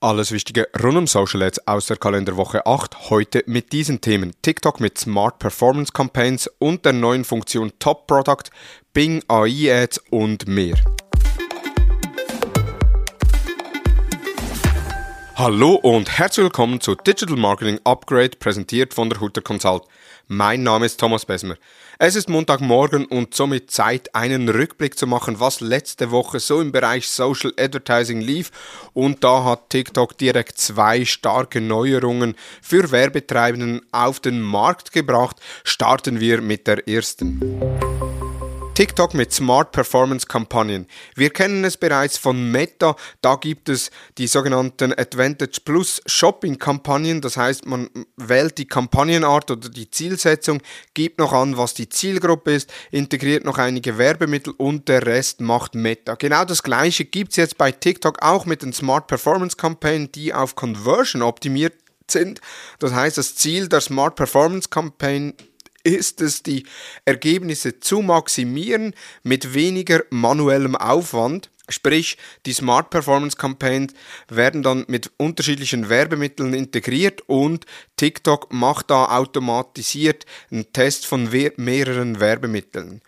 [0.00, 3.10] Alles Wichtige rund um Social Ads aus der Kalenderwoche 8.
[3.10, 4.32] Heute mit diesen Themen.
[4.42, 8.44] TikTok mit Smart Performance Campaigns und der neuen Funktion Top Product,
[8.92, 10.76] Bing AI Ads und mehr.
[15.38, 19.84] Hallo und herzlich willkommen zu Digital Marketing Upgrade, präsentiert von der Hutter Consult.
[20.26, 21.54] Mein Name ist Thomas Besmer.
[22.00, 26.72] Es ist Montagmorgen und somit Zeit, einen Rückblick zu machen, was letzte Woche so im
[26.72, 28.50] Bereich Social Advertising lief.
[28.94, 35.36] Und da hat TikTok direkt zwei starke Neuerungen für Werbetreibenden auf den Markt gebracht.
[35.62, 37.40] Starten wir mit der ersten.
[38.78, 40.86] TikTok mit Smart Performance Kampagnen.
[41.16, 47.20] Wir kennen es bereits von Meta, da gibt es die sogenannten Advantage Plus Shopping Kampagnen,
[47.20, 50.62] das heißt man wählt die Kampagnenart oder die Zielsetzung,
[50.94, 55.74] gibt noch an, was die Zielgruppe ist, integriert noch einige Werbemittel und der Rest macht
[55.74, 56.14] Meta.
[56.14, 60.32] Genau das gleiche gibt es jetzt bei TikTok auch mit den Smart Performance Kampagnen, die
[60.32, 61.74] auf Conversion optimiert
[62.08, 62.40] sind.
[62.78, 65.34] Das heißt, das Ziel der Smart Performance Campaign
[65.84, 66.64] ist es, die
[67.04, 71.50] Ergebnisse zu maximieren mit weniger manuellem Aufwand.
[71.70, 73.92] Sprich, die Smart Performance Campaigns
[74.28, 82.20] werden dann mit unterschiedlichen Werbemitteln integriert und TikTok macht da automatisiert einen Test von mehreren
[82.20, 83.02] Werbemitteln.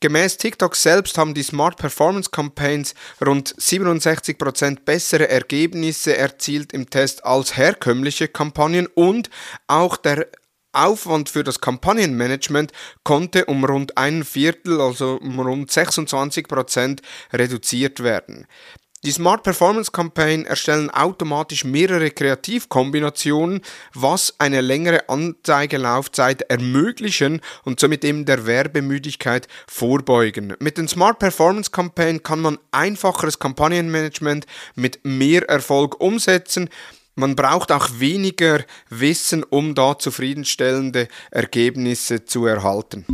[0.00, 7.24] Gemäß TikTok selbst haben die Smart Performance Campaigns rund 67% bessere Ergebnisse erzielt im Test
[7.24, 9.30] als herkömmliche Kampagnen und
[9.68, 10.28] auch der
[10.76, 18.02] Aufwand für das Kampagnenmanagement konnte um rund ein Viertel, also um rund 26 Prozent reduziert
[18.02, 18.46] werden.
[19.06, 23.60] Die Smart Performance Campaign erstellen automatisch mehrere Kreativkombinationen,
[23.94, 30.56] was eine längere Anzeigelaufzeit ermöglichen und somit eben der Werbemüdigkeit vorbeugen.
[30.58, 36.68] Mit den Smart Performance Campaign kann man einfacheres Kampagnenmanagement mit mehr Erfolg umsetzen.
[37.18, 43.06] Man braucht auch weniger Wissen, um da zufriedenstellende Ergebnisse zu erhalten.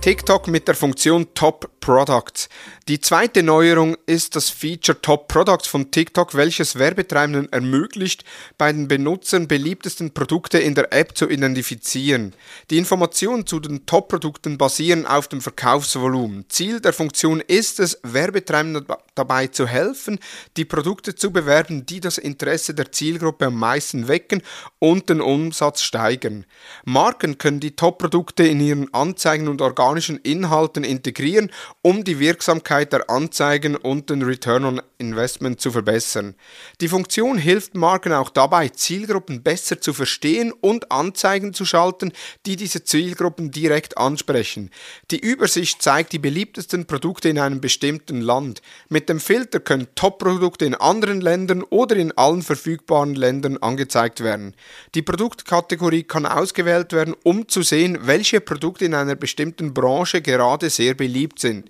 [0.00, 2.48] TikTok mit der Funktion Top Products.
[2.88, 8.24] Die zweite Neuerung ist das Feature Top Products von TikTok, welches Werbetreibenden ermöglicht,
[8.58, 12.34] bei den Benutzern beliebtesten Produkte in der App zu identifizieren.
[12.70, 16.44] Die Informationen zu den Top-Produkten basieren auf dem Verkaufsvolumen.
[16.48, 20.18] Ziel der Funktion ist es, Werbetreibenden dabei zu helfen,
[20.56, 24.42] die Produkte zu bewerben, die das Interesse der Zielgruppe am meisten wecken
[24.78, 26.44] und den Umsatz steigern.
[26.84, 31.50] Marken können die Top-Produkte in ihren Anzeigen und organischen Inhalten integrieren
[31.82, 36.34] um die Wirksamkeit der Anzeigen und den Return on Investment zu verbessern.
[36.82, 42.12] Die Funktion hilft Marken auch dabei, Zielgruppen besser zu verstehen und Anzeigen zu schalten,
[42.44, 44.70] die diese Zielgruppen direkt ansprechen.
[45.10, 48.60] Die Übersicht zeigt die beliebtesten Produkte in einem bestimmten Land.
[48.90, 54.54] Mit dem Filter können Top-Produkte in anderen Ländern oder in allen verfügbaren Ländern angezeigt werden.
[54.94, 60.68] Die Produktkategorie kann ausgewählt werden, um zu sehen, welche Produkte in einer bestimmten Branche gerade
[60.68, 61.69] sehr beliebt sind.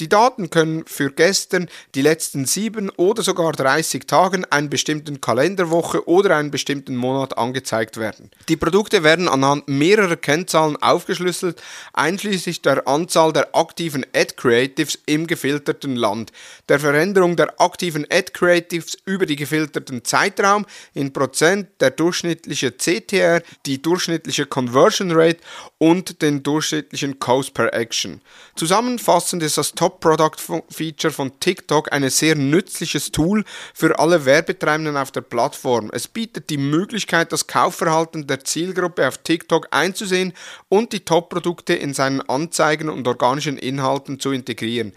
[0.00, 6.08] Die Daten können für gestern, die letzten sieben oder sogar 30 Tagen, einen bestimmten Kalenderwoche
[6.08, 8.30] oder einen bestimmten Monat angezeigt werden.
[8.48, 11.62] Die Produkte werden anhand mehrerer Kennzahlen aufgeschlüsselt,
[11.92, 16.32] einschließlich der Anzahl der aktiven Ad Creatives im gefilterten Land,
[16.68, 23.42] der Veränderung der aktiven Ad Creatives über die gefilterten Zeitraum in Prozent, der durchschnittliche CTR,
[23.66, 25.38] die durchschnittliche Conversion Rate
[25.78, 28.20] und den durchschnittlichen Cost per Action.
[28.56, 35.20] Zusammenfassend ist das Top-Product-Feature von TikTok ein sehr nützliches Tool für alle Werbetreibenden auf der
[35.20, 35.90] Plattform.
[35.92, 40.32] Es bietet die Möglichkeit, das Kaufverhalten der Zielgruppe auf TikTok einzusehen
[40.70, 44.94] und die Top-Produkte in seinen Anzeigen und organischen Inhalten zu integrieren.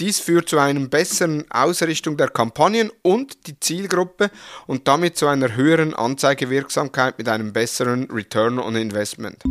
[0.00, 4.32] Dies führt zu einer besseren Ausrichtung der Kampagnen und die Zielgruppe
[4.66, 9.44] und damit zu einer höheren Anzeigewirksamkeit mit einem besseren Return on Investment.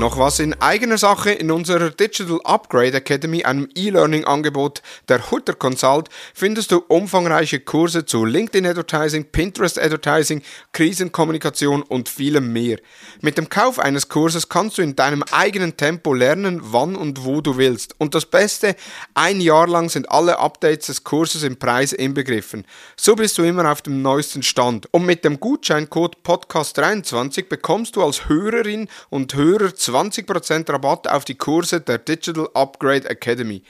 [0.00, 4.80] Noch was in eigener Sache in unserer Digital Upgrade Academy, einem E-Learning-Angebot
[5.10, 10.40] der Hutter Consult, findest du umfangreiche Kurse zu LinkedIn Advertising, Pinterest Advertising,
[10.72, 12.78] Krisenkommunikation und vielem mehr.
[13.20, 17.42] Mit dem Kauf eines Kurses kannst du in deinem eigenen Tempo lernen, wann und wo
[17.42, 17.94] du willst.
[17.98, 18.76] Und das Beste,
[19.12, 22.64] ein Jahr lang sind alle Updates des Kurses im Preis inbegriffen.
[22.96, 24.88] So bist du immer auf dem neuesten Stand.
[24.92, 31.36] Und mit dem Gutscheincode Podcast23 bekommst du als Hörerin und Hörer 20% Rabatt auf die
[31.36, 33.62] Kurse der Digital Upgrade Academy.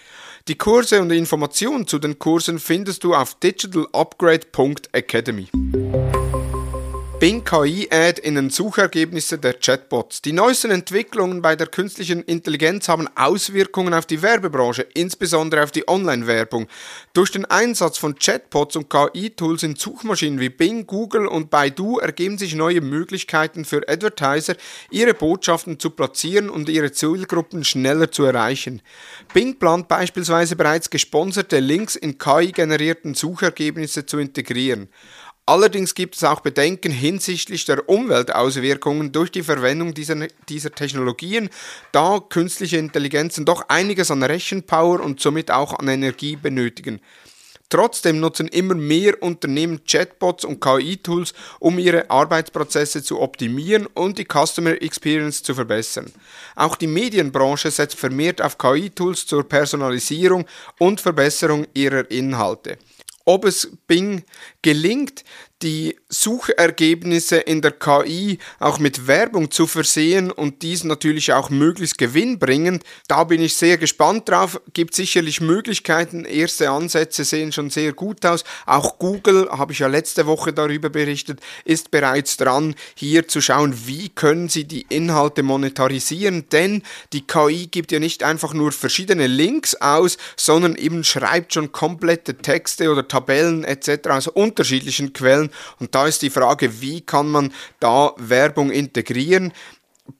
[0.48, 5.48] Die Kurse und Informationen zu den Kursen findest du auf digitalupgrade.academy.
[7.20, 10.22] Bing KI Ad in den Suchergebnisse der Chatbots.
[10.22, 15.86] Die neuesten Entwicklungen bei der künstlichen Intelligenz haben Auswirkungen auf die Werbebranche, insbesondere auf die
[15.86, 16.66] Online-Werbung.
[17.12, 22.38] Durch den Einsatz von Chatbots und KI-Tools in Suchmaschinen wie Bing, Google und Baidu ergeben
[22.38, 24.54] sich neue Möglichkeiten für Advertiser,
[24.90, 28.80] ihre Botschaften zu platzieren und ihre Zielgruppen schneller zu erreichen.
[29.34, 34.88] Bing plant beispielsweise bereits gesponserte Links in KI-generierten Suchergebnisse zu integrieren.
[35.46, 41.50] Allerdings gibt es auch Bedenken hinsichtlich der Umweltauswirkungen durch die Verwendung dieser, dieser Technologien,
[41.92, 47.00] da künstliche Intelligenzen doch einiges an Rechenpower und somit auch an Energie benötigen.
[47.70, 54.26] Trotzdem nutzen immer mehr Unternehmen Chatbots und KI-Tools, um ihre Arbeitsprozesse zu optimieren und die
[54.26, 56.12] Customer Experience zu verbessern.
[56.56, 60.46] Auch die Medienbranche setzt vermehrt auf KI-Tools zur Personalisierung
[60.80, 62.76] und Verbesserung ihrer Inhalte
[63.30, 64.24] ob es Bing
[64.62, 65.24] gelingt,
[65.62, 71.98] die Suchergebnisse in der KI auch mit Werbung zu versehen und dies natürlich auch möglichst
[71.98, 72.82] gewinnbringend.
[73.08, 74.60] Da bin ich sehr gespannt drauf.
[74.72, 76.24] Gibt sicherlich Möglichkeiten.
[76.24, 78.44] Erste Ansätze sehen schon sehr gut aus.
[78.66, 83.86] Auch Google, habe ich ja letzte Woche darüber berichtet, ist bereits dran, hier zu schauen,
[83.86, 86.48] wie können sie die Inhalte monetarisieren.
[86.50, 91.72] Denn die KI gibt ja nicht einfach nur verschiedene Links aus, sondern eben schreibt schon
[91.72, 94.08] komplette Texte oder Tabellen etc.
[94.08, 99.52] aus unterschiedlichen Quellen und da ist die Frage, wie kann man da Werbung integrieren?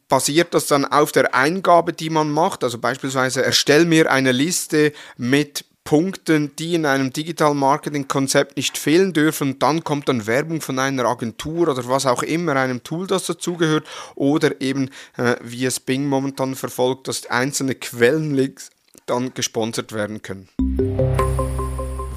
[0.08, 2.64] basiert das dann auf der Eingabe, die man macht?
[2.64, 8.76] Also beispielsweise erstell mir eine Liste mit Punkten, die in einem Digital Marketing Konzept nicht
[8.76, 9.58] fehlen dürfen.
[9.58, 13.86] Dann kommt dann Werbung von einer Agentur oder was auch immer, einem Tool, das dazugehört.
[14.14, 18.70] Oder eben, äh, wie es Bing momentan verfolgt, dass einzelne Quellenlinks
[19.06, 20.48] dann gesponsert werden können.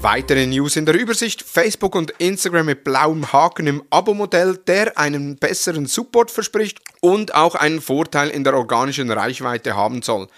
[0.04, 1.40] Weitere News in der Übersicht.
[1.40, 7.54] Facebook und Instagram mit blauem Haken im Abo-Modell, der einen besseren Support verspricht und auch
[7.54, 10.28] einen Vorteil in der organischen Reichweite haben soll.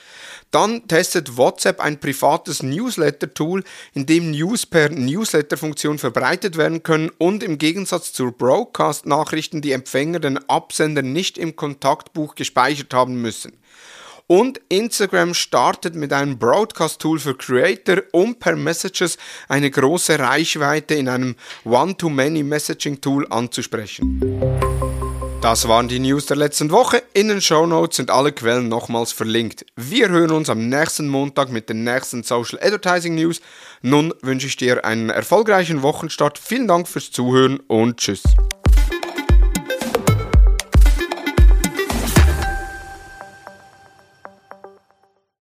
[0.52, 7.42] Dann testet WhatsApp ein privates Newsletter-Tool, in dem News per Newsletter-Funktion verbreitet werden können und
[7.42, 13.58] im Gegensatz zur Broadcast-Nachrichten die Empfänger den Absender nicht im Kontaktbuch gespeichert haben müssen.
[14.28, 19.19] Und Instagram startet mit einem Broadcast-Tool für Creator, um per Messages
[19.49, 24.20] eine große Reichweite in einem One-to-Many-Messaging-Tool anzusprechen.
[25.40, 27.05] Das waren die News der letzten Woche.
[27.12, 29.64] In den Show Notes sind alle Quellen nochmals verlinkt.
[29.76, 33.40] Wir hören uns am nächsten Montag mit den nächsten Social Advertising News.
[33.81, 36.37] Nun wünsche ich dir einen erfolgreichen Wochenstart.
[36.37, 38.25] Vielen Dank fürs Zuhören und tschüss.